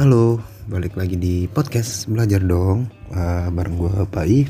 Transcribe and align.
Halo, 0.00 0.40
balik 0.64 0.96
lagi 0.96 1.12
di 1.20 1.44
podcast 1.44 2.08
belajar 2.08 2.40
dong 2.40 2.88
uh, 3.12 3.52
bareng 3.52 3.76
gue 3.76 3.92
Pai. 4.08 4.48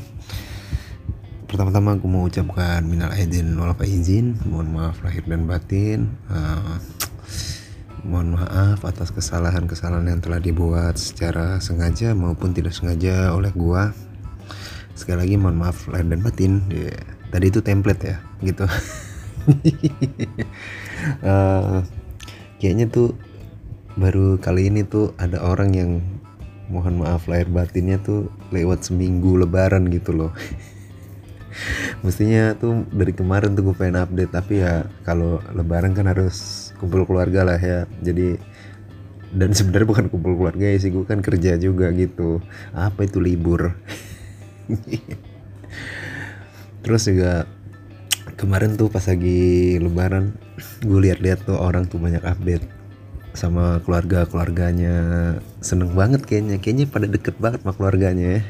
Pertama-tama 1.43 1.99
aku 1.99 2.07
mau 2.07 2.23
ucapkan 2.23 2.79
minal 2.87 3.11
aidin 3.11 3.59
wal 3.59 3.75
faizin, 3.75 4.39
mohon 4.47 4.71
maaf 4.71 5.03
lahir 5.03 5.27
dan 5.27 5.43
batin. 5.51 6.07
Uh, 6.31 6.79
mohon 8.07 8.39
maaf 8.39 8.79
atas 8.87 9.11
kesalahan-kesalahan 9.11 10.15
yang 10.15 10.23
telah 10.23 10.39
dibuat 10.39 10.95
secara 10.95 11.59
sengaja 11.59 12.15
maupun 12.15 12.55
tidak 12.55 12.71
sengaja 12.71 13.35
oleh 13.35 13.51
gua. 13.51 13.91
Sekali 14.95 15.27
lagi 15.27 15.35
mohon 15.35 15.59
maaf 15.59 15.83
lahir 15.91 16.15
dan 16.15 16.23
batin. 16.23 16.63
Yeah. 16.71 17.03
Tadi 17.27 17.51
itu 17.51 17.59
template 17.59 18.07
ya, 18.07 18.23
gitu. 18.39 18.63
uh, 21.27 21.83
kayaknya 22.63 22.87
tuh 22.87 23.19
baru 23.99 24.39
kali 24.39 24.71
ini 24.71 24.87
tuh 24.87 25.11
ada 25.19 25.43
orang 25.43 25.75
yang 25.75 25.91
mohon 26.71 27.03
maaf 27.03 27.27
lahir 27.27 27.51
batinnya 27.51 27.99
tuh 27.99 28.31
lewat 28.55 28.87
seminggu 28.87 29.35
lebaran 29.35 29.91
gitu 29.91 30.15
loh. 30.15 30.31
Mestinya 32.05 32.55
tuh 32.55 32.87
dari 32.95 33.11
kemarin 33.11 33.51
tuh 33.51 33.71
gue 33.71 33.75
pengen 33.75 33.99
update 33.99 34.31
tapi 34.31 34.63
ya 34.63 34.87
kalau 35.03 35.43
lebaran 35.51 35.91
kan 35.91 36.07
harus 36.07 36.71
kumpul 36.79 37.03
keluarga 37.03 37.43
lah 37.43 37.59
ya. 37.59 37.83
Jadi 37.99 38.39
dan 39.31 39.51
sebenarnya 39.51 39.87
bukan 39.87 40.07
kumpul 40.07 40.39
keluarga 40.39 40.71
ya 40.71 40.79
sih 40.79 40.91
gue 40.95 41.03
kan 41.03 41.19
kerja 41.19 41.59
juga 41.59 41.91
gitu. 41.91 42.39
Apa 42.71 43.03
itu 43.03 43.19
libur? 43.19 43.75
Terus 46.87 47.03
juga 47.11 47.43
kemarin 48.39 48.79
tuh 48.79 48.87
pas 48.87 49.03
lagi 49.03 49.75
lebaran 49.77 50.31
gue 50.81 50.99
lihat-lihat 51.11 51.45
tuh 51.45 51.59
orang 51.59 51.85
tuh 51.85 51.99
banyak 52.01 52.23
update 52.23 52.80
sama 53.31 53.79
keluarga 53.83 54.27
keluarganya 54.27 54.95
seneng 55.63 55.95
banget 55.95 56.27
kayaknya. 56.27 56.59
Kayaknya 56.59 56.85
pada 56.91 57.07
deket 57.07 57.35
banget 57.39 57.63
sama 57.63 57.73
keluarganya 57.75 58.43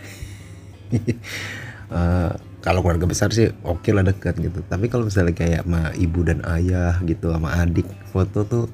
uh, 1.92 2.32
kalau 2.66 2.86
keluarga 2.86 3.10
besar 3.10 3.34
sih 3.34 3.50
oke 3.66 3.86
okay 3.86 3.92
lah 3.94 4.06
deket 4.06 4.38
gitu. 4.38 4.62
Tapi 4.66 4.90
kalau 4.90 5.10
misalnya 5.10 5.34
kayak 5.34 5.66
sama 5.66 5.94
ibu 5.98 6.20
dan 6.26 6.46
ayah 6.46 6.98
gitu 7.06 7.34
sama 7.34 7.54
adik 7.58 7.86
foto 8.10 8.46
tuh 8.46 8.66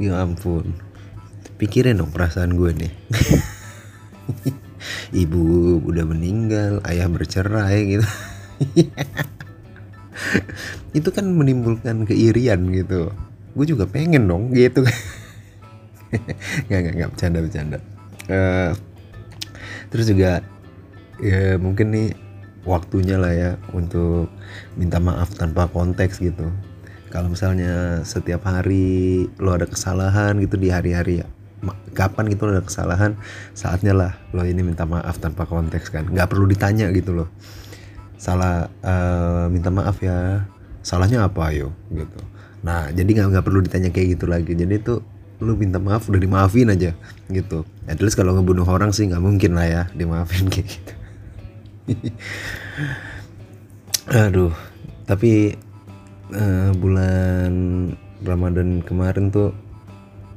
ya 0.00 0.20
ampun. 0.20 0.74
Pikirin 1.54 2.02
dong 2.02 2.10
perasaan 2.10 2.58
gue 2.58 2.70
nih. 2.74 2.92
Ibu 5.24 5.44
udah 5.86 6.04
meninggal 6.04 6.82
ayah 6.84 7.08
bercerai 7.08 7.96
gitu. 7.96 8.08
Itu 10.98 11.08
kan 11.14 11.30
menimbulkan 11.30 12.04
keirian 12.04 12.68
gitu 12.74 13.14
gue 13.54 13.66
juga 13.70 13.86
pengen 13.86 14.26
dong 14.26 14.50
gitu. 14.50 14.82
Nggak 16.70 16.78
nggak 16.78 16.94
nggak 16.94 17.10
bercanda 17.10 17.38
bercanda. 17.42 17.78
Uh, 18.30 18.70
terus 19.90 20.06
juga 20.06 20.46
ya 21.18 21.58
mungkin 21.58 21.90
nih 21.90 22.08
waktunya 22.62 23.18
lah 23.18 23.34
ya 23.34 23.50
untuk 23.74 24.30
minta 24.78 25.02
maaf 25.02 25.34
tanpa 25.34 25.66
konteks 25.66 26.22
gitu. 26.22 26.54
Kalau 27.10 27.30
misalnya 27.30 28.02
setiap 28.06 28.46
hari 28.46 29.26
lo 29.42 29.58
ada 29.58 29.66
kesalahan 29.66 30.38
gitu 30.38 30.54
di 30.54 30.70
hari-hari 30.70 31.26
kapan 31.94 32.30
gitu 32.30 32.46
lo 32.46 32.58
ada 32.58 32.64
kesalahan 32.66 33.18
saatnya 33.54 33.94
lah 33.94 34.12
lo 34.30 34.46
ini 34.46 34.62
minta 34.62 34.86
maaf 34.86 35.18
tanpa 35.18 35.50
konteks 35.50 35.90
kan. 35.90 36.06
Nggak 36.06 36.30
perlu 36.30 36.46
ditanya 36.46 36.94
gitu 36.94 37.10
loh. 37.10 37.28
Salah 38.22 38.70
uh, 38.86 39.50
minta 39.50 39.74
maaf 39.74 39.98
ya. 39.98 40.46
Salahnya 40.84 41.26
apa 41.26 41.48
ayo 41.50 41.74
gitu 41.90 42.33
nah 42.64 42.88
jadi 42.88 43.06
nggak 43.06 43.28
nggak 43.36 43.44
perlu 43.44 43.60
ditanya 43.60 43.92
kayak 43.92 44.18
gitu 44.18 44.24
lagi. 44.24 44.56
Jadi 44.56 44.80
tuh 44.80 45.04
lu 45.44 45.58
minta 45.58 45.76
maaf 45.76 46.08
udah 46.08 46.20
dimaafin 46.20 46.72
aja 46.72 46.96
gitu. 47.28 47.68
At 47.84 48.00
least 48.00 48.16
kalau 48.16 48.32
ngebunuh 48.38 48.64
orang 48.64 48.96
sih 48.96 49.04
nggak 49.04 49.22
mungkin 49.22 49.52
lah 49.52 49.66
ya 49.68 49.82
dimaafin 49.92 50.48
kayak 50.52 50.66
gitu. 50.72 50.92
Aduh 54.08 54.52
tapi 55.04 55.52
uh, 56.32 56.72
bulan 56.72 57.52
Ramadan 58.24 58.80
kemarin 58.80 59.28
tuh 59.28 59.52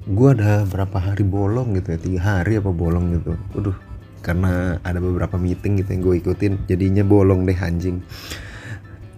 gue 0.07 0.29
ada 0.31 0.63
berapa 0.67 0.99
hari 0.99 1.23
bolong 1.23 1.75
gitu 1.79 1.95
ya 1.95 1.99
tiga 1.99 2.19
hari 2.19 2.59
apa 2.59 2.71
bolong 2.71 3.15
gitu. 3.15 3.39
Waduh 3.55 3.77
karena 4.25 4.75
ada 4.83 4.99
beberapa 4.99 5.39
meeting 5.39 5.79
gitu 5.79 5.89
yang 5.95 6.03
gue 6.03 6.15
ikutin 6.19 6.53
jadinya 6.67 7.03
bolong 7.07 7.47
deh 7.47 7.55
anjing. 7.55 8.03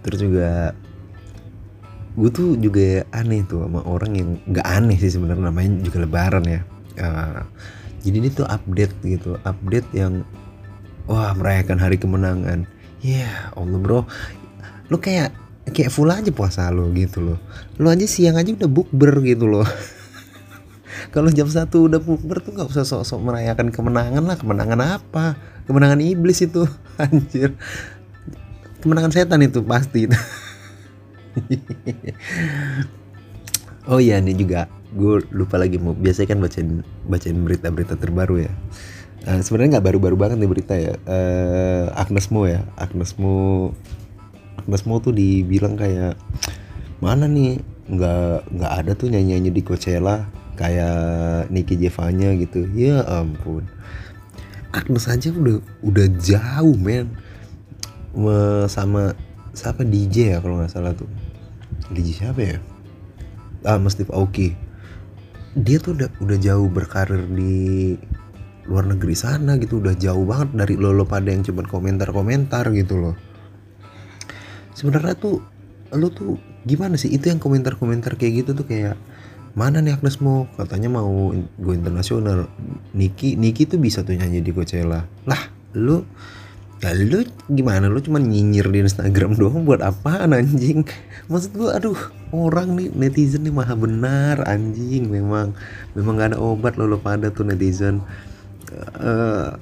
Terus 0.06 0.18
juga 0.22 0.76
gue 2.18 2.30
tuh 2.34 2.58
juga 2.58 3.06
aneh 3.14 3.46
tuh 3.46 3.62
sama 3.62 3.86
orang 3.86 4.12
yang 4.18 4.28
nggak 4.50 4.66
aneh 4.66 4.98
sih 4.98 5.14
sebenarnya 5.14 5.50
namanya 5.50 5.70
juga 5.86 6.02
lebaran 6.02 6.44
ya. 6.46 6.60
Uh, 6.98 7.42
jadi 8.00 8.16
ini 8.24 8.28
tuh 8.32 8.48
update 8.48 8.94
gitu 9.04 9.36
update 9.44 9.88
yang 9.94 10.24
wah 11.06 11.32
merayakan 11.36 11.78
hari 11.78 12.00
kemenangan. 12.00 12.66
Ya 13.00 13.24
yeah, 13.24 13.36
allah 13.54 13.78
bro. 13.78 14.00
Lu 14.90 14.98
kayak 14.98 15.32
kayak 15.70 15.92
full 15.92 16.10
aja 16.10 16.28
puasa 16.34 16.68
lo 16.74 16.90
gitu 16.96 17.22
loh. 17.22 17.38
Lu 17.78 17.86
aja 17.88 18.04
siang 18.04 18.36
aja 18.36 18.50
udah 18.50 18.70
bukber 18.70 19.22
gitu 19.22 19.46
loh. 19.46 19.66
Kalau 21.14 21.30
jam 21.30 21.46
satu 21.46 21.86
udah 21.86 22.02
bukber 22.02 22.42
tuh 22.42 22.52
nggak 22.58 22.68
usah 22.74 22.84
sok-sok 22.84 23.20
merayakan 23.22 23.70
kemenangan 23.70 24.24
lah. 24.26 24.36
Kemenangan 24.36 24.80
apa? 24.98 25.38
Kemenangan 25.70 26.02
iblis 26.02 26.42
itu. 26.42 26.66
Anjir. 27.02 27.54
Kemenangan 28.80 29.12
setan 29.12 29.44
itu 29.44 29.60
pasti 29.62 30.08
oh 33.90 33.98
iya 34.02 34.18
ini 34.20 34.34
juga 34.36 34.68
gue 34.90 35.22
lupa 35.30 35.54
lagi 35.54 35.78
mau 35.78 35.94
biasanya 35.94 36.34
kan 36.34 36.38
bacain 36.42 36.70
bacain 37.06 37.38
berita-berita 37.38 37.94
terbaru 37.94 38.42
ya. 38.46 38.52
Uh, 39.20 39.40
sebenarnya 39.44 39.78
nggak 39.78 39.86
baru-baru 39.92 40.16
banget 40.16 40.36
nih 40.40 40.50
berita 40.50 40.74
ya. 40.74 40.94
Uh, 41.06 41.92
Agnes 41.94 42.32
Mo 42.32 42.48
ya. 42.48 42.64
Agnes 42.74 43.14
Mo 43.20 43.70
Agnes 44.58 44.82
Mo 44.88 44.98
tuh 44.98 45.14
dibilang 45.14 45.78
kayak 45.78 46.18
mana 46.98 47.30
nih? 47.30 47.62
Nggak 47.90 48.50
nggak 48.50 48.72
ada 48.82 48.92
tuh 48.98 49.12
nyanyi 49.12 49.38
nyanyi 49.38 49.50
di 49.54 49.62
Coachella 49.62 50.26
kayak 50.58 51.48
Nicky 51.52 51.78
Jevanya 51.78 52.34
gitu. 52.34 52.66
Ya 52.74 53.06
ampun. 53.06 53.70
Agnes 54.74 55.06
aja 55.06 55.30
udah 55.30 55.62
udah 55.86 56.06
jauh 56.18 56.74
men. 56.74 57.14
Sama 58.66 59.14
siapa? 59.54 59.86
DJ 59.86 60.34
ya 60.34 60.38
kalau 60.42 60.58
nggak 60.58 60.72
salah 60.72 60.94
tuh 60.94 61.06
DJ 61.90 62.08
siapa 62.26 62.40
ya? 62.40 62.56
Ah 63.66 63.76
Mas 63.76 63.98
Steve 63.98 64.10
Aoki. 64.14 64.54
Dia 65.58 65.82
tuh 65.82 65.98
udah 65.98 66.08
udah 66.22 66.38
jauh 66.38 66.70
berkarir 66.70 67.26
di 67.26 67.94
luar 68.70 68.86
negeri 68.86 69.14
sana 69.18 69.58
gitu. 69.58 69.82
Udah 69.82 69.98
jauh 69.98 70.22
banget 70.22 70.54
dari 70.54 70.74
lo 70.78 70.94
lo 70.94 71.04
pada 71.04 71.28
yang 71.34 71.42
cuma 71.42 71.66
komentar-komentar 71.66 72.70
gitu 72.72 72.96
loh. 72.96 73.14
Sebenarnya 74.72 75.18
tuh 75.18 75.42
lo 75.90 76.08
tuh 76.14 76.38
gimana 76.62 76.94
sih? 76.94 77.10
Itu 77.10 77.28
yang 77.28 77.42
komentar-komentar 77.42 78.14
kayak 78.14 78.46
gitu 78.46 78.50
tuh 78.54 78.66
kayak 78.70 78.94
mana 79.58 79.82
nih 79.82 79.98
Agnes 79.98 80.22
mau 80.22 80.46
katanya 80.54 80.86
mau 80.86 81.34
go 81.34 81.70
internasional. 81.74 82.46
Niki 82.94 83.34
Niki 83.34 83.66
tuh 83.66 83.82
bisa 83.82 84.06
tuh 84.06 84.14
nyanyi 84.14 84.38
di 84.40 84.54
Coachella. 84.54 85.02
Lah 85.26 85.42
lu 85.74 86.06
Ya 86.80 86.96
lu 86.96 87.28
gimana? 87.52 87.92
Lu 87.92 88.00
cuma 88.00 88.16
nyinyir 88.16 88.72
di 88.72 88.80
Instagram 88.80 89.36
doang 89.36 89.68
buat 89.68 89.84
apa 89.84 90.24
anjing? 90.24 90.80
Maksud 91.28 91.52
gua 91.52 91.76
aduh 91.76 92.00
orang 92.32 92.72
nih 92.72 92.88
netizen 92.96 93.44
nih 93.44 93.52
maha 93.52 93.76
benar 93.76 94.40
anjing. 94.48 95.12
Memang 95.12 95.52
Memang 95.92 96.16
gak 96.16 96.32
ada 96.32 96.38
obat 96.40 96.80
lo, 96.80 96.88
lo 96.88 96.96
pada 96.96 97.28
tuh 97.28 97.44
netizen. 97.44 98.00
Uh, 98.96 99.52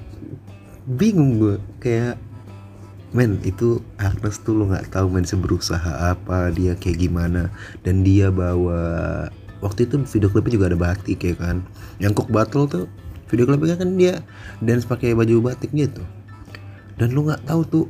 Bingung 0.89 1.37
gue 1.37 1.55
kayak 1.83 2.15
Men 3.11 3.41
itu 3.43 3.83
Agnes 3.99 4.39
tuh 4.39 4.55
lo 4.55 4.69
gak 4.71 4.93
tahu 4.93 5.11
men 5.11 5.27
seberusaha 5.27 6.15
apa 6.15 6.55
dia 6.55 6.71
kayak 6.79 7.03
gimana? 7.03 7.51
Dan 7.83 8.07
dia 8.07 8.31
bawa 8.31 9.27
Waktu 9.59 9.91
itu 9.91 9.99
video 10.07 10.31
klipnya 10.31 10.55
juga 10.55 10.65
ada 10.71 10.79
batik 10.79 11.19
ya 11.19 11.35
kan? 11.35 11.59
Yang 11.99 12.23
Cook 12.23 12.31
Battle 12.31 12.65
tuh 12.71 12.85
video 13.27 13.43
klipnya 13.43 13.75
kan 13.75 13.99
dia 13.99 14.23
dance 14.63 14.87
pakai 14.87 15.11
baju 15.11 15.51
batik 15.51 15.75
gitu 15.75 15.99
dan 16.99 17.15
lu 17.15 17.25
nggak 17.25 17.47
tahu 17.47 17.61
tuh 17.63 17.85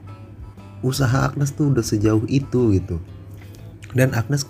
usaha 0.85 1.27
Agnes 1.27 1.51
tuh 1.57 1.73
udah 1.73 1.83
sejauh 1.83 2.23
itu 2.29 2.77
gitu. 2.77 3.01
Dan 3.91 4.13
Agnes 4.13 4.45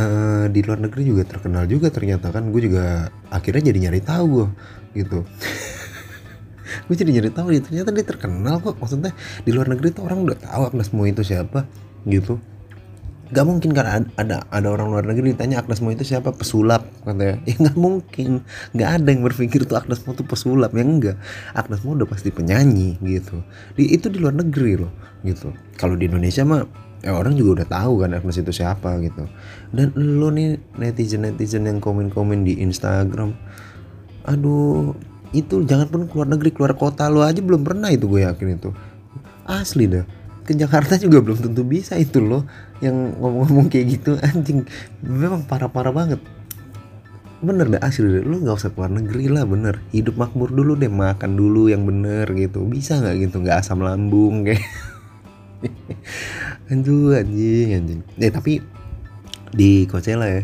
uh, 0.00 0.48
di 0.48 0.64
luar 0.64 0.80
negeri 0.80 1.12
juga 1.12 1.28
terkenal 1.28 1.68
juga 1.68 1.92
ternyata 1.92 2.32
kan. 2.32 2.48
Gue 2.50 2.66
juga 2.66 3.12
akhirnya 3.28 3.70
jadi 3.70 3.78
nyari 3.88 4.00
tahu 4.00 4.24
gue 4.32 4.48
gitu. 4.96 5.20
Gue 6.90 6.96
jadi 6.98 7.14
nyari 7.14 7.30
tahu 7.30 7.54
ya 7.54 7.60
ternyata 7.62 7.94
dia 7.94 8.02
terkenal 8.02 8.58
kok. 8.64 8.80
Maksudnya 8.80 9.12
di 9.44 9.50
luar 9.54 9.70
negeri 9.70 9.92
tuh 9.94 10.08
orang 10.08 10.24
udah 10.24 10.38
tahu 10.40 10.62
Agnes 10.72 10.90
Mo 10.90 11.06
itu 11.06 11.22
siapa 11.22 11.68
gitu 12.08 12.40
Gak 13.26 13.42
mungkin 13.42 13.74
kan 13.74 14.06
ada 14.14 14.46
ada 14.46 14.68
orang 14.70 14.86
luar 14.94 15.02
negeri 15.02 15.34
ditanya 15.34 15.58
Agnes 15.58 15.82
Mo 15.82 15.90
itu 15.90 16.06
siapa? 16.06 16.30
Pesulap 16.30 16.86
katanya. 17.02 17.42
Ya 17.48 17.54
nggak 17.58 17.78
mungkin. 17.78 18.46
Nggak 18.70 18.90
ada 19.02 19.08
yang 19.10 19.22
berpikir 19.26 19.66
tuh 19.66 19.74
Agnes 19.74 19.98
Mo 20.06 20.14
itu 20.14 20.22
pesulap 20.22 20.70
ya 20.70 20.86
enggak 20.86 21.16
Agnes 21.50 21.82
Mo 21.82 21.98
udah 21.98 22.06
pasti 22.06 22.30
penyanyi 22.30 22.94
gitu. 23.02 23.42
Di, 23.74 23.90
itu 23.90 24.06
di 24.06 24.22
luar 24.22 24.38
negeri 24.38 24.78
loh 24.78 24.92
gitu. 25.26 25.50
Kalau 25.74 25.98
di 25.98 26.06
Indonesia 26.06 26.46
mah 26.46 26.62
ya 27.02 27.18
orang 27.18 27.34
juga 27.34 27.62
udah 27.62 27.68
tahu 27.68 27.92
kan 28.06 28.14
Agnes 28.14 28.38
itu 28.38 28.52
siapa 28.54 28.94
gitu. 29.02 29.26
Dan 29.74 29.90
lo 29.98 30.30
nih 30.30 30.62
netizen 30.78 31.26
netizen 31.26 31.66
yang 31.66 31.82
komen 31.82 32.14
komen 32.14 32.46
di 32.46 32.62
Instagram 32.62 33.34
aduh 34.26 34.90
itu 35.30 35.62
jangan 35.62 35.86
pun 35.86 36.02
keluar 36.10 36.26
negeri 36.30 36.54
keluar 36.54 36.78
kota 36.78 37.10
lo 37.10 37.26
aja. 37.26 37.42
Belum 37.42 37.66
pernah 37.66 37.90
itu 37.90 38.06
gue 38.06 38.22
yakin 38.22 38.54
itu. 38.54 38.70
Asli 39.46 39.90
dah 39.90 40.25
ke 40.46 40.54
Jakarta 40.54 40.94
juga 40.96 41.18
belum 41.18 41.42
tentu 41.42 41.66
bisa 41.66 41.98
itu 41.98 42.22
loh 42.22 42.46
yang 42.78 43.18
ngomong-ngomong 43.18 43.66
kayak 43.66 43.98
gitu. 43.98 44.14
Anjing 44.26 44.62
memang 45.02 45.42
parah-parah 45.44 45.90
banget. 45.90 46.20
Bener 47.42 47.68
deh 47.68 47.82
asli 47.82 48.06
deh 48.06 48.24
lu 48.24 48.40
nggak 48.40 48.56
usah 48.56 48.70
keluar 48.72 48.88
negeri 48.88 49.26
lah 49.28 49.44
bener. 49.44 49.82
Hidup 49.90 50.16
makmur 50.16 50.54
dulu 50.54 50.78
deh 50.78 50.88
makan 50.88 51.34
dulu 51.34 51.66
yang 51.66 51.82
bener 51.84 52.30
gitu. 52.38 52.62
Bisa 52.64 53.02
nggak 53.02 53.28
gitu 53.28 53.42
nggak 53.42 53.60
asam 53.60 53.82
lambung 53.82 54.46
kayak. 54.46 54.62
Anjing 56.72 57.12
anjing 57.12 57.68
anjing. 57.74 58.00
Ya 58.16 58.30
tapi 58.30 58.62
di 59.50 59.84
Coachella 59.90 60.30
ya 60.30 60.42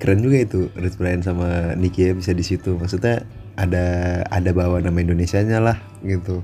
keren 0.00 0.24
juga 0.24 0.40
itu 0.40 0.72
Rich 0.72 0.96
Brian 0.96 1.20
sama 1.20 1.76
Nicky 1.76 2.08
ya 2.08 2.12
bisa 2.12 2.36
di 2.36 2.44
situ. 2.44 2.76
Maksudnya 2.76 3.24
ada 3.60 3.84
ada 4.32 4.50
bawa 4.56 4.80
nama 4.80 4.96
Indonesia 5.00 5.40
nya 5.44 5.60
lah 5.60 5.76
gitu. 6.04 6.40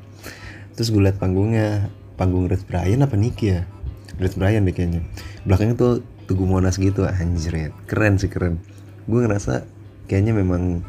Terus 0.76 0.92
gue 0.92 1.00
liat 1.00 1.16
panggungnya 1.16 1.88
panggung 2.16 2.48
Rich 2.48 2.64
Brian 2.64 3.04
apa 3.04 3.14
Nicky 3.14 3.52
ya? 3.52 3.68
Rich 4.16 4.40
Brian 4.40 4.64
deh 4.64 4.72
kayaknya. 4.72 5.04
Belakangnya 5.44 5.76
tuh 5.76 5.92
Tugu 6.26 6.48
Monas 6.48 6.80
gitu 6.80 7.04
anjir 7.06 7.52
ya. 7.54 7.68
Keren 7.86 8.18
sih 8.18 8.32
keren. 8.32 8.58
Gue 9.06 9.22
ngerasa 9.22 9.62
kayaknya 10.10 10.34
memang 10.34 10.82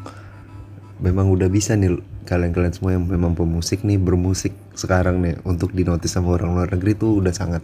memang 0.98 1.30
udah 1.30 1.46
bisa 1.46 1.78
nih 1.78 2.00
kalian-kalian 2.26 2.74
semua 2.74 2.92
yang 2.98 3.06
memang 3.06 3.38
pemusik 3.38 3.86
nih 3.86 3.96
bermusik 3.96 4.50
sekarang 4.74 5.22
nih 5.22 5.38
untuk 5.46 5.70
dinotis 5.72 6.10
sama 6.10 6.34
orang 6.34 6.58
luar 6.58 6.68
negeri 6.74 6.98
tuh 6.98 7.22
udah 7.22 7.30
sangat 7.30 7.62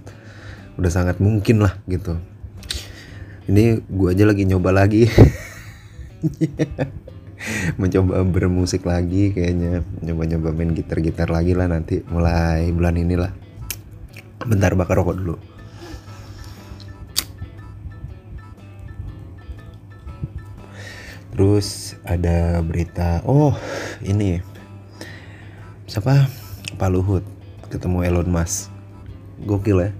udah 0.78 0.90
sangat 0.92 1.18
mungkin 1.18 1.64
lah 1.64 1.74
gitu. 1.90 2.14
Ini 3.44 3.84
gue 3.84 4.08
aja 4.08 4.24
lagi 4.24 4.48
nyoba 4.48 4.70
lagi. 4.72 5.04
Mencoba 7.80 8.24
bermusik 8.24 8.88
lagi 8.88 9.36
kayaknya. 9.36 9.84
Nyoba-nyoba 10.00 10.56
main 10.56 10.72
gitar-gitar 10.72 11.28
lagi 11.28 11.52
lah 11.52 11.68
nanti 11.68 12.00
mulai 12.08 12.72
bulan 12.72 12.96
inilah 12.96 13.43
bentar 14.44 14.76
bakar 14.76 15.00
rokok 15.00 15.16
dulu. 15.16 15.36
Terus 21.34 21.98
ada 22.06 22.62
berita, 22.62 23.18
oh 23.26 23.58
ini. 24.06 24.38
Siapa? 25.90 26.30
Pak 26.78 26.90
Luhut. 26.94 27.26
Ketemu 27.74 28.06
Elon 28.06 28.30
Musk, 28.30 28.70
gokil 29.42 29.82
ya. 29.82 29.90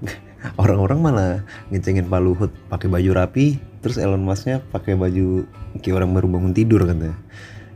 Orang-orang 0.62 0.98
malah 1.04 1.32
ngecengin 1.68 2.08
Pak 2.08 2.20
Luhut 2.24 2.48
pakai 2.72 2.88
baju 2.88 3.12
rapi, 3.12 3.60
terus 3.84 4.00
Elon 4.00 4.24
Musknya 4.24 4.64
pakai 4.72 4.96
baju 4.96 5.44
kayak 5.84 6.00
orang 6.00 6.16
baru 6.16 6.32
bangun 6.32 6.56
tidur 6.56 6.88
katanya. 6.88 7.12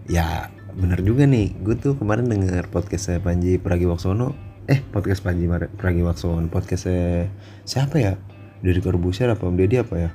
Ya 0.08 0.48
bener 0.72 1.04
juga 1.04 1.28
nih, 1.28 1.52
gue 1.60 1.76
tuh 1.76 2.00
kemarin 2.00 2.24
denger 2.24 2.72
podcastnya 2.72 3.20
Panji 3.20 3.60
Pragiwaksono, 3.60 4.32
eh 4.64 4.80
podcast 4.80 5.20
Panji 5.20 5.44
Pragiwaksono, 5.50 6.48
podcastnya 6.48 7.28
siapa 7.68 8.00
ya? 8.00 8.16
Dari 8.64 8.80
Corbusier 8.80 9.28
apa 9.28 9.44
Om 9.44 9.60
Deddy 9.60 9.76
apa 9.76 9.96
ya? 10.00 10.10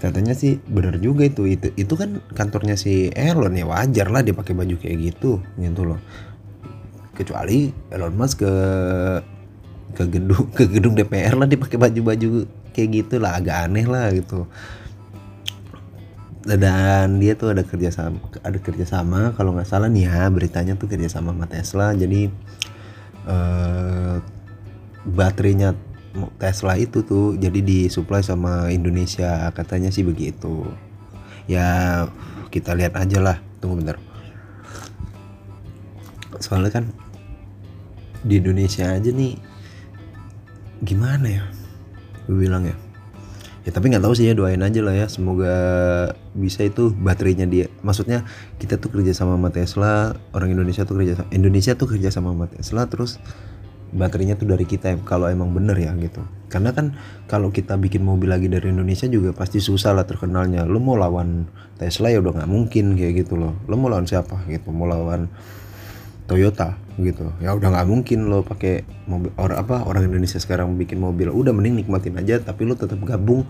katanya 0.00 0.32
sih 0.32 0.56
bener 0.64 0.96
juga 0.96 1.28
itu. 1.28 1.44
Itu 1.44 1.76
itu 1.76 1.94
kan 1.94 2.24
kantornya 2.32 2.74
si 2.74 3.12
Elon 3.12 3.52
ya. 3.52 3.68
Wajar 3.68 4.08
lah 4.08 4.24
dia 4.24 4.32
pakai 4.32 4.56
baju 4.56 4.74
kayak 4.80 4.96
gitu 4.96 5.44
gitu 5.60 5.82
loh. 5.84 6.00
Kecuali 7.12 7.68
Elon 7.92 8.16
Musk 8.16 8.40
ke 8.40 8.54
ke 9.92 10.04
gedung 10.08 10.48
ke 10.56 10.64
gedung 10.72 10.96
DPR 10.96 11.36
lah 11.36 11.44
dia 11.44 11.60
pakai 11.60 11.76
baju-baju 11.76 12.48
kayak 12.72 12.88
gitu 12.96 13.20
lah. 13.20 13.36
Agak 13.36 13.68
aneh 13.68 13.84
lah 13.84 14.08
gitu. 14.16 14.48
Dan 16.40 17.20
dia 17.20 17.36
tuh 17.36 17.52
ada 17.52 17.60
kerjasama 17.60 18.16
ada 18.40 18.56
kerjasama 18.56 19.36
kalau 19.36 19.52
nggak 19.52 19.68
salah 19.68 19.92
nih 19.92 20.08
ya. 20.08 20.32
Beritanya 20.32 20.80
tuh 20.80 20.88
kerjasama 20.88 21.36
sama 21.36 21.44
Tesla. 21.44 21.92
Jadi 21.92 22.32
eh, 23.30 24.16
baterainya 25.06 25.78
Tesla 26.42 26.74
itu 26.74 27.06
tuh 27.06 27.38
jadi 27.38 27.62
disuplai 27.62 28.20
sama 28.26 28.66
Indonesia 28.74 29.46
katanya 29.54 29.94
sih 29.94 30.02
begitu. 30.02 30.66
Ya 31.46 32.06
kita 32.50 32.74
lihat 32.74 32.98
aja 32.98 33.22
lah. 33.22 33.38
Tunggu 33.62 33.78
bentar. 33.78 33.96
Soalnya 36.42 36.74
kan 36.74 36.84
di 38.26 38.42
Indonesia 38.42 38.90
aja 38.90 39.10
nih 39.14 39.38
gimana 40.82 41.26
ya? 41.30 41.44
Gue 42.26 42.46
bilang 42.46 42.66
ya 42.66 42.89
ya 43.66 43.70
tapi 43.70 43.92
nggak 43.92 44.04
tahu 44.04 44.14
sih 44.16 44.30
ya 44.30 44.34
doain 44.36 44.60
aja 44.60 44.80
lah 44.80 44.94
ya. 44.94 45.06
Semoga 45.10 45.54
bisa 46.32 46.64
itu 46.64 46.92
baterainya 46.94 47.44
dia. 47.44 47.66
Maksudnya 47.84 48.24
kita 48.56 48.80
tuh 48.80 48.92
kerja 48.92 49.12
sama 49.12 49.36
sama 49.36 49.50
Tesla 49.52 50.16
orang 50.32 50.54
Indonesia 50.56 50.82
tuh 50.86 51.00
kerja 51.02 51.20
sama 51.20 51.28
Indonesia 51.32 51.72
tuh 51.76 51.88
kerja 51.88 52.08
sama 52.08 52.32
sama 52.32 52.46
Tesla 52.48 52.82
terus 52.88 53.20
baterainya 53.90 54.38
tuh 54.38 54.46
dari 54.46 54.62
kita 54.62 54.94
kalau 55.02 55.26
emang 55.26 55.50
bener 55.50 55.74
ya 55.74 55.90
gitu. 55.98 56.22
Karena 56.50 56.70
kan 56.70 56.94
kalau 57.26 57.50
kita 57.50 57.74
bikin 57.78 58.02
mobil 58.02 58.30
lagi 58.30 58.46
dari 58.46 58.70
Indonesia 58.70 59.06
juga 59.10 59.34
pasti 59.34 59.58
susah 59.58 59.94
lah 59.94 60.06
terkenalnya. 60.06 60.66
Lo 60.66 60.78
mau 60.78 60.94
lawan 60.98 61.46
Tesla 61.78 62.10
ya 62.10 62.22
udah 62.22 62.42
nggak 62.42 62.50
mungkin 62.50 62.94
kayak 62.94 63.26
gitu 63.26 63.38
loh. 63.38 63.54
Lo 63.66 63.74
mau 63.78 63.90
lawan 63.90 64.06
siapa 64.06 64.46
gitu. 64.46 64.70
Mau 64.70 64.86
lawan 64.86 65.30
Toyota 66.30 66.78
gitu. 67.02 67.32
Ya 67.40 67.52
udah 67.56 67.72
nggak 67.72 67.88
mungkin 67.88 68.28
lo 68.28 68.44
pakai 68.44 68.84
mobil 69.08 69.32
orang 69.40 69.58
apa 69.60 69.76
orang 69.84 70.06
Indonesia 70.06 70.38
sekarang 70.38 70.76
bikin 70.76 71.00
mobil. 71.00 71.32
Udah 71.32 71.50
mending 71.50 71.80
nikmatin 71.84 72.16
aja 72.20 72.40
tapi 72.40 72.68
lo 72.68 72.76
tetap 72.76 73.00
gabung 73.02 73.44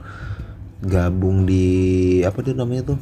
gabung 0.80 1.44
di 1.44 2.20
apa 2.24 2.40
tuh 2.40 2.56
namanya 2.56 2.94
tuh? 2.94 2.98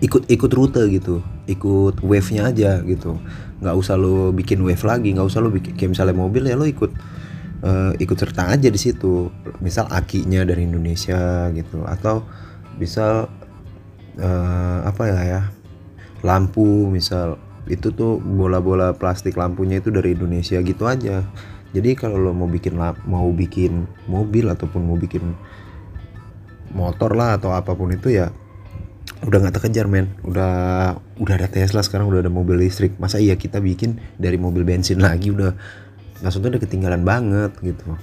Ikut 0.00 0.28
ikut 0.28 0.50
rute 0.52 0.82
gitu. 0.92 1.20
Ikut 1.48 2.00
wave 2.04 2.30
nya 2.32 2.52
aja 2.52 2.80
gitu. 2.84 3.18
Nggak 3.60 3.76
usah 3.76 3.94
lo 3.96 4.32
bikin 4.32 4.60
wave 4.62 4.84
lagi 4.84 5.12
nggak 5.12 5.26
usah 5.26 5.40
lo 5.42 5.48
bikin 5.50 5.72
kayak 5.76 5.96
misalnya 5.96 6.16
mobil 6.16 6.44
ya 6.44 6.56
lo 6.56 6.68
ikut 6.68 6.92
uh, 7.64 7.92
ikut 7.96 8.16
serta 8.16 8.52
aja 8.52 8.68
di 8.68 8.80
situ. 8.80 9.28
Misal 9.60 9.88
akinya 9.88 10.44
dari 10.44 10.68
Indonesia 10.68 11.48
gitu 11.52 11.84
atau 11.84 12.24
bisa 12.76 13.24
uh, 14.20 14.78
apa 14.84 15.02
ya 15.08 15.20
ya 15.24 15.42
lampu 16.24 16.88
misal 16.90 17.40
itu 17.66 17.90
tuh 17.90 18.22
bola-bola 18.22 18.94
plastik 18.94 19.34
lampunya 19.34 19.82
itu 19.82 19.90
dari 19.90 20.14
Indonesia 20.14 20.58
gitu 20.62 20.86
aja. 20.86 21.26
Jadi 21.74 21.98
kalau 21.98 22.16
lo 22.16 22.32
mau 22.32 22.46
bikin 22.46 22.78
mau 23.04 23.28
bikin 23.34 23.84
mobil 24.06 24.46
ataupun 24.48 24.86
mau 24.86 24.96
bikin 24.96 25.34
motor 26.72 27.12
lah 27.12 27.36
atau 27.36 27.52
apa 27.52 27.74
pun 27.74 27.90
itu 27.90 28.14
ya 28.14 28.30
udah 29.26 29.38
nggak 29.42 29.54
terkejar 29.60 29.90
men. 29.90 30.14
Udah 30.22 30.94
udah 31.18 31.34
ada 31.34 31.50
Tesla 31.50 31.82
sekarang 31.82 32.06
udah 32.06 32.22
ada 32.22 32.32
mobil 32.32 32.62
listrik. 32.62 32.94
Masa 33.02 33.18
iya 33.18 33.34
kita 33.34 33.58
bikin 33.58 33.98
dari 34.16 34.38
mobil 34.38 34.62
bensin 34.62 35.02
lagi 35.02 35.34
udah 35.34 35.52
maksudnya 36.22 36.56
udah 36.56 36.62
ketinggalan 36.62 37.02
banget 37.02 37.52
gitu. 37.60 37.98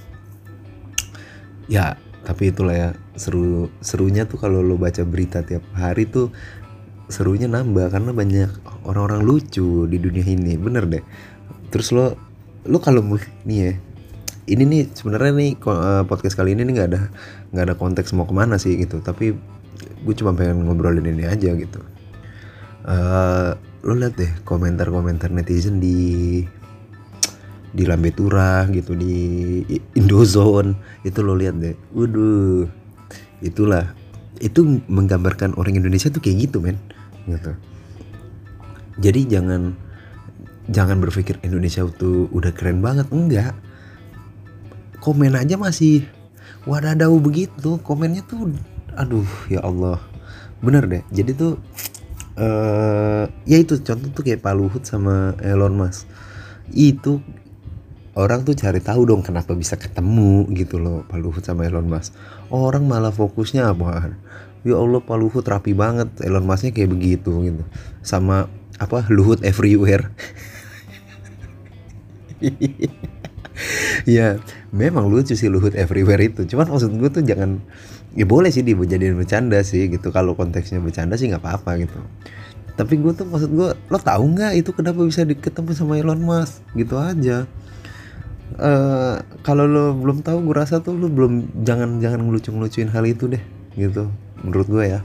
Ya 1.66 1.96
tapi 2.24 2.52
itulah 2.52 2.72
ya 2.72 2.88
seru 3.16 3.68
serunya 3.84 4.24
tuh 4.24 4.40
kalau 4.40 4.64
lo 4.64 4.80
baca 4.80 5.04
berita 5.04 5.44
tiap 5.44 5.64
hari 5.76 6.08
tuh 6.08 6.32
serunya 7.08 7.46
nambah 7.50 7.92
karena 7.92 8.10
banyak 8.16 8.50
orang-orang 8.88 9.20
lucu 9.24 9.84
di 9.88 9.98
dunia 10.00 10.24
ini. 10.24 10.56
Bener 10.56 10.88
deh. 10.88 11.04
Terus 11.68 11.92
lo 11.92 12.16
lo 12.64 12.80
kalau 12.80 13.04
nih 13.44 13.58
ya 13.60 13.72
ini 14.44 14.64
nih 14.68 14.82
sebenarnya 14.92 15.32
nih 15.36 15.50
eh, 15.56 16.02
podcast 16.04 16.36
kali 16.36 16.52
ini 16.52 16.64
nih 16.68 16.72
nggak 16.80 16.88
ada 16.92 17.00
nggak 17.52 17.64
ada 17.64 17.74
konteks 17.76 18.12
mau 18.16 18.28
ke 18.28 18.34
mana 18.36 18.56
sih 18.60 18.76
gitu. 18.76 19.00
Tapi 19.00 19.36
gue 20.04 20.14
cuma 20.16 20.36
pengen 20.36 20.64
ngobrolin 20.68 21.08
ini 21.08 21.24
aja 21.24 21.52
gitu. 21.56 21.80
Uh, 22.84 23.56
lo 23.80 23.96
liat 23.96 24.12
deh 24.12 24.28
komentar-komentar 24.44 25.32
netizen 25.32 25.80
di 25.80 26.44
di 27.74 27.82
Lambe 27.88 28.12
gitu 28.12 28.92
di 28.92 29.14
Indozone. 29.96 31.00
Itu 31.00 31.24
lo 31.24 31.32
liat 31.34 31.56
deh. 31.56 31.74
Waduh. 31.96 32.68
Itulah. 33.40 33.96
Itu 34.38 34.84
menggambarkan 34.86 35.56
orang 35.56 35.80
Indonesia 35.80 36.12
tuh 36.12 36.20
kayak 36.20 36.50
gitu 36.50 36.60
men 36.60 36.76
gitu. 37.28 37.52
Jadi 39.00 39.26
jangan 39.26 39.74
jangan 40.70 40.96
berpikir 41.02 41.42
Indonesia 41.44 41.84
tuh 41.88 42.30
udah 42.30 42.52
keren 42.54 42.80
banget 42.80 43.10
enggak. 43.10 43.54
Komen 45.02 45.36
aja 45.36 45.60
masih 45.60 46.08
wadadau 46.64 47.20
begitu 47.20 47.76
komennya 47.84 48.24
tuh 48.24 48.54
aduh 48.96 49.28
ya 49.50 49.60
Allah. 49.60 50.00
Bener 50.64 50.88
deh 50.88 51.02
jadi 51.12 51.36
tuh 51.36 51.60
uh, 52.40 53.28
ya 53.44 53.58
itu 53.60 53.76
contoh 53.84 54.08
tuh 54.14 54.22
kayak 54.24 54.40
Pak 54.40 54.54
Luhut 54.56 54.82
sama 54.86 55.36
Elon 55.44 55.76
Musk. 55.76 56.08
Itu 56.72 57.20
orang 58.14 58.46
tuh 58.46 58.54
cari 58.56 58.80
tahu 58.80 59.04
dong 59.04 59.20
kenapa 59.26 59.52
bisa 59.52 59.74
ketemu 59.76 60.48
gitu 60.54 60.78
loh 60.80 61.02
Pak 61.04 61.18
Luhut 61.20 61.44
sama 61.44 61.66
Elon 61.68 61.84
Musk. 61.84 62.14
Orang 62.48 62.86
malah 62.86 63.12
fokusnya 63.12 63.74
apa 63.74 64.14
ya 64.64 64.80
Allah 64.80 65.00
Pak 65.04 65.16
Luhut 65.20 65.44
rapi 65.44 65.76
banget. 65.76 66.08
Elon 66.24 66.48
Musknya 66.48 66.72
kayak 66.72 66.90
begitu 66.90 67.30
gitu. 67.44 67.62
Sama 68.00 68.48
apa 68.80 69.06
Luhut 69.12 69.44
everywhere. 69.44 70.10
Ya 74.04 74.42
memang 74.74 75.06
lucu 75.06 75.38
sih 75.38 75.46
Luhut 75.46 75.78
everywhere 75.78 76.18
itu. 76.18 76.42
Cuman 76.44 76.66
maksud 76.66 76.90
gue 76.98 77.06
tuh 77.06 77.22
jangan 77.22 77.62
ya 78.18 78.26
boleh 78.26 78.50
sih 78.50 78.66
dijadiin 78.66 79.14
bercanda 79.14 79.62
sih 79.62 79.86
gitu. 79.86 80.10
Kalau 80.10 80.34
konteksnya 80.34 80.82
bercanda 80.82 81.14
sih 81.14 81.30
nggak 81.30 81.38
apa-apa 81.40 81.86
gitu. 81.86 81.94
Tapi 82.74 82.98
gue 82.98 83.14
tuh 83.14 83.26
maksud 83.30 83.54
gue 83.54 83.68
lo 83.78 83.98
tahu 84.02 84.24
nggak 84.34 84.58
itu 84.58 84.74
kenapa 84.74 85.06
bisa 85.06 85.22
ketemu 85.22 85.70
sama 85.72 86.02
Elon 86.02 86.20
Musk? 86.20 86.66
Gitu 86.74 86.98
aja. 86.98 87.46
Uh, 88.58 89.22
kalau 89.46 89.66
lo 89.70 89.94
belum 89.94 90.22
tahu 90.22 90.50
gue 90.50 90.54
rasa 90.54 90.82
tuh 90.82 90.98
lo 90.98 91.06
belum 91.06 91.62
jangan 91.62 92.02
jangan 92.02 92.26
ngelucu 92.26 92.50
ngelucuin 92.54 92.90
hal 92.90 93.02
itu 93.02 93.26
deh 93.26 93.42
gitu 93.74 94.06
menurut 94.44 94.68
gue 94.68 94.84
ya. 94.84 95.00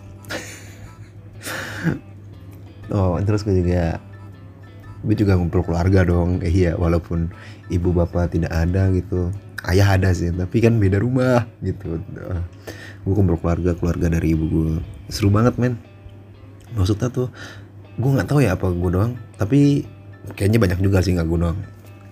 Oh 2.89 3.15
terus 3.22 3.46
gue 3.46 3.53
juga 3.53 4.01
gue 5.05 5.15
juga 5.15 5.38
ngumpul 5.39 5.63
keluarga 5.63 6.03
dong. 6.03 6.43
Eh, 6.43 6.51
iya 6.51 6.75
walaupun 6.75 7.31
ibu 7.72 7.96
bapak 7.96 8.36
tidak 8.36 8.51
ada 8.51 8.91
gitu. 8.91 9.31
Ayah 9.63 9.96
ada 9.96 10.12
sih 10.12 10.34
tapi 10.34 10.60
kan 10.60 10.75
beda 10.75 11.00
rumah 11.00 11.48
gitu. 11.63 12.01
Gue 13.08 13.13
kumpul 13.15 13.39
keluarga 13.39 13.72
keluarga 13.77 14.12
dari 14.12 14.36
ibu 14.36 14.46
gue. 14.50 14.84
Seru 15.08 15.31
banget 15.31 15.55
men. 15.55 15.79
Maksudnya 16.75 17.08
tuh 17.08 17.31
gue 17.96 18.10
nggak 18.10 18.27
tahu 18.27 18.43
ya 18.43 18.60
apa 18.60 18.67
gue 18.74 18.89
doang. 18.91 19.13
Tapi 19.39 19.88
kayaknya 20.36 20.60
banyak 20.60 20.79
juga 20.84 21.00
sih 21.00 21.15
nggak 21.15 21.29
gue 21.29 21.39
doang. 21.39 21.60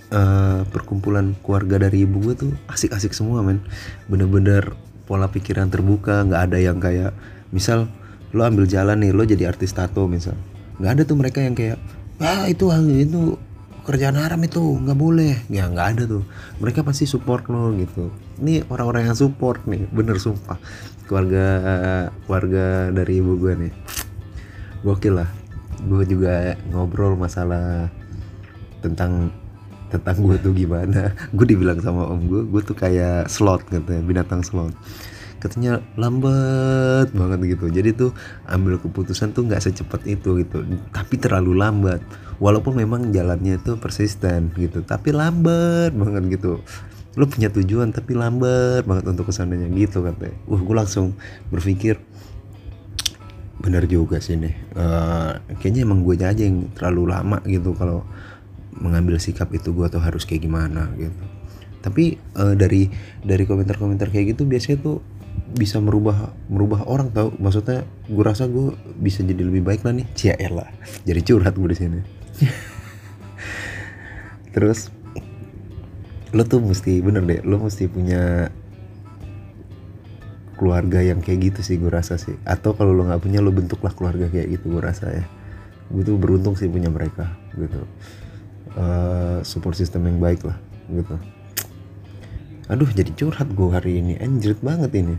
Uh, 0.08 0.64
perkumpulan 0.72 1.36
keluarga 1.44 1.84
dari 1.84 2.08
ibu 2.08 2.24
gue 2.24 2.34
tuh 2.48 2.52
asik-asik 2.72 3.12
semua 3.12 3.44
men. 3.44 3.60
Bener-bener 4.08 4.78
pola 5.08 5.32
pikiran 5.32 5.72
terbuka 5.72 6.28
nggak 6.28 6.42
ada 6.52 6.58
yang 6.60 6.78
kayak 6.84 7.16
misal 7.56 7.88
lo 8.36 8.44
ambil 8.44 8.68
jalan 8.68 9.00
nih 9.00 9.16
lo 9.16 9.24
jadi 9.24 9.48
artis 9.48 9.72
tato 9.72 10.06
misal. 10.06 10.36
Nggak 10.78 10.92
ada 10.92 11.02
tuh 11.08 11.18
mereka 11.18 11.40
yang 11.40 11.56
kayak 11.56 11.80
ah 12.20 12.46
itu 12.46 12.68
itu 12.92 13.40
kerjaan 13.88 14.20
haram 14.20 14.44
itu 14.44 14.60
nggak 14.60 15.00
boleh. 15.00 15.34
Ya 15.48 15.72
nggak 15.72 15.88
ada 15.96 16.04
tuh. 16.04 16.24
Mereka 16.60 16.84
pasti 16.84 17.08
support 17.08 17.48
lo 17.48 17.72
gitu. 17.80 18.12
Ini 18.44 18.68
orang-orang 18.68 19.08
yang 19.10 19.18
support 19.18 19.64
nih 19.64 19.88
bener 19.90 20.20
sumpah. 20.20 20.60
Keluarga 21.08 21.46
keluarga 22.28 22.92
dari 22.92 23.24
ibu 23.24 23.40
gue 23.40 23.54
nih. 23.56 23.74
Gokil 24.84 25.24
lah. 25.24 25.30
Gue 25.88 26.04
juga 26.04 26.60
ngobrol 26.68 27.16
masalah 27.16 27.88
tentang 28.84 29.32
tentang 29.88 30.18
gue 30.24 30.36
tuh 30.40 30.52
gimana. 30.52 31.16
Gue 31.36 31.48
dibilang 31.48 31.80
sama 31.80 32.08
om 32.08 32.20
gue 32.28 32.44
gue 32.48 32.62
tuh 32.64 32.76
kayak 32.76 33.32
slot 33.32 33.64
gitu 33.72 33.88
ya 33.88 34.02
binatang 34.04 34.44
slot. 34.44 34.76
Katanya 35.38 35.80
lambat 35.96 37.14
banget 37.14 37.58
gitu. 37.58 37.70
Jadi 37.70 37.90
tuh 37.94 38.12
ambil 38.50 38.82
keputusan 38.82 39.32
tuh 39.38 39.46
nggak 39.46 39.64
secepat 39.64 40.04
itu 40.10 40.44
gitu. 40.44 40.66
Tapi 40.92 41.16
terlalu 41.22 41.56
lambat. 41.56 42.02
Walaupun 42.38 42.78
memang 42.78 43.10
jalannya 43.10 43.58
itu 43.58 43.80
persisten 43.82 44.54
gitu 44.60 44.84
tapi 44.84 45.16
lambat 45.16 45.96
banget 45.96 46.38
gitu. 46.38 46.62
Lo 47.18 47.26
punya 47.26 47.50
tujuan 47.50 47.90
tapi 47.96 48.14
lambat 48.14 48.86
banget 48.86 49.06
untuk 49.10 49.30
ke 49.30 49.34
sananya 49.34 49.70
gitu 49.74 50.04
katanya. 50.04 50.36
Uh 50.50 50.60
gue 50.60 50.76
langsung 50.76 51.16
berpikir 51.50 51.98
benar 53.58 53.90
juga 53.90 54.22
sih 54.22 54.38
nih. 54.38 54.54
Uh, 54.78 55.34
kayaknya 55.58 55.82
emang 55.86 56.06
gue 56.06 56.14
aja 56.18 56.38
yang 56.38 56.70
terlalu 56.78 57.10
lama 57.10 57.42
gitu 57.50 57.74
kalau 57.74 58.06
mengambil 58.80 59.18
sikap 59.18 59.50
itu 59.54 59.74
gue 59.74 59.88
tuh 59.90 60.02
harus 60.02 60.24
kayak 60.24 60.46
gimana 60.46 60.90
gitu. 60.98 61.24
Tapi 61.82 62.18
uh, 62.36 62.56
dari 62.58 62.90
dari 63.22 63.44
komentar-komentar 63.46 64.10
kayak 64.10 64.36
gitu 64.36 64.44
biasanya 64.44 64.82
tuh 64.82 64.98
bisa 65.54 65.80
merubah 65.80 66.34
merubah 66.52 66.84
orang 66.90 67.14
tau. 67.14 67.32
Maksudnya 67.38 67.86
gue 68.10 68.24
rasa 68.26 68.50
gue 68.50 68.74
bisa 69.00 69.24
jadi 69.24 69.46
lebih 69.46 69.64
baik 69.64 69.86
lah 69.86 69.94
nih. 69.96 70.08
Cia 70.18 70.36
lah 70.50 70.68
jadi 71.08 71.22
curhat 71.22 71.56
gue 71.56 71.70
di 71.72 71.78
sini. 71.78 72.00
Terus 74.56 74.90
lo 76.36 76.44
tuh 76.44 76.60
mesti 76.60 77.00
bener 77.00 77.24
deh 77.24 77.40
lo 77.48 77.64
mesti 77.64 77.88
punya 77.88 78.52
keluarga 80.60 81.00
yang 81.00 81.24
kayak 81.24 81.54
gitu 81.54 81.60
sih 81.64 81.78
gue 81.78 81.88
rasa 81.88 82.20
sih. 82.20 82.36
Atau 82.44 82.76
kalau 82.76 82.92
lo 82.92 83.08
nggak 83.08 83.22
punya 83.22 83.40
lo 83.40 83.54
bentuklah 83.54 83.94
keluarga 83.94 84.28
kayak 84.28 84.60
gitu 84.60 84.76
gue 84.76 84.82
rasa 84.82 85.14
ya. 85.14 85.24
Gue 85.88 86.04
tuh 86.04 86.20
beruntung 86.20 86.60
sih 86.60 86.68
punya 86.68 86.92
mereka 86.92 87.32
gitu 87.56 87.88
uh, 88.78 89.38
support 89.42 89.74
system 89.74 90.06
yang 90.06 90.22
baik 90.22 90.46
lah 90.46 90.56
gitu. 90.88 91.18
Aduh 92.72 92.88
jadi 92.92 93.12
curhat 93.16 93.52
gue 93.52 93.70
hari 93.74 94.00
ini. 94.00 94.14
Anjrit 94.22 94.62
banget 94.62 94.94
ini. 94.96 95.16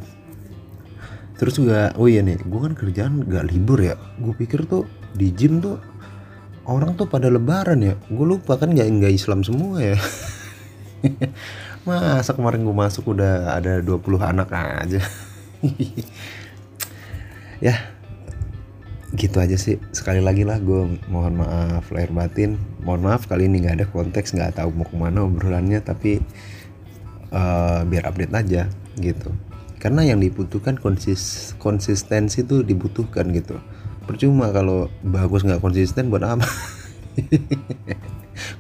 Terus 1.39 1.61
juga 1.61 1.95
oh 1.99 2.11
iya 2.11 2.23
nih 2.25 2.41
gue 2.41 2.61
kan 2.61 2.75
kerjaan 2.79 3.27
gak 3.27 3.51
libur 3.51 3.83
ya. 3.83 3.99
Gue 4.17 4.33
pikir 4.33 4.65
tuh 4.65 4.87
di 5.13 5.35
gym 5.35 5.61
tuh 5.61 5.81
orang 6.69 6.95
tuh 6.95 7.11
pada 7.11 7.29
lebaran 7.29 7.81
ya. 7.83 7.95
Gue 8.09 8.27
lupa 8.39 8.57
kan 8.57 8.73
gak, 8.73 8.89
nggak 8.89 9.13
Islam 9.13 9.43
semua 9.43 9.83
ya. 9.83 9.99
Masa 11.87 12.37
kemarin 12.37 12.63
gue 12.65 12.75
masuk 12.75 13.17
udah 13.17 13.59
ada 13.59 13.81
20 13.83 14.01
anak 14.23 14.49
aja. 14.55 15.03
Ya 17.59 17.98
gitu 19.19 19.43
aja 19.43 19.59
sih. 19.59 19.83
Sekali 19.91 20.23
lagi 20.23 20.47
lah 20.47 20.63
gue 20.63 21.03
mohon 21.11 21.43
maaf 21.43 21.91
lahir 21.91 22.15
batin. 22.15 22.55
Mohon 22.87 23.11
maaf 23.11 23.27
kali 23.27 23.51
ini 23.51 23.67
nggak 23.67 23.77
ada 23.83 23.87
konteks 23.91 24.39
nggak 24.39 24.63
tahu 24.63 24.71
mau 24.73 24.87
ke 24.87 24.95
mana 24.95 25.27
obrolannya 25.27 25.83
tapi 25.83 26.23
uh, 27.35 27.83
biar 27.83 28.07
update 28.07 28.33
aja 28.33 28.63
gitu. 29.03 29.35
Karena 29.83 30.07
yang 30.07 30.23
dibutuhkan 30.23 30.79
konsis 30.79 31.53
konsistensi 31.59 32.47
itu 32.47 32.63
dibutuhkan 32.63 33.27
gitu. 33.35 33.59
Percuma 34.07 34.55
kalau 34.55 34.87
bagus 35.03 35.43
nggak 35.43 35.61
konsisten 35.61 36.09
buat 36.09 36.23
apa? 36.23 36.47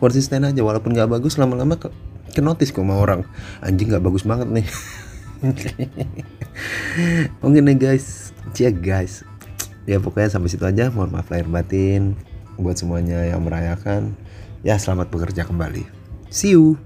Konsisten 0.02 0.42
aja 0.42 0.58
walaupun 0.66 0.90
nggak 0.90 1.06
bagus 1.06 1.38
lama-lama 1.38 1.78
ke, 1.78 1.86
ke 2.34 2.42
notice 2.42 2.74
kok 2.74 2.82
sama 2.82 2.98
orang. 2.98 3.22
Anjing 3.62 3.94
nggak 3.94 4.02
bagus 4.02 4.26
banget 4.26 4.50
nih. 4.50 4.66
Mungkin 7.42 7.62
nih 7.70 7.78
guys. 7.78 8.34
Cek 8.52 8.82
guys 8.82 9.27
ya 9.88 9.96
pokoknya 9.96 10.28
sampai 10.28 10.52
situ 10.52 10.68
aja. 10.68 10.92
Mohon 10.92 11.16
maaf 11.16 11.32
lahir 11.32 11.48
batin 11.48 12.12
buat 12.60 12.76
semuanya 12.76 13.24
yang 13.24 13.40
merayakan. 13.40 14.12
Ya 14.60 14.76
selamat 14.76 15.08
bekerja 15.08 15.48
kembali. 15.48 15.88
See 16.28 16.52
you 16.52 16.76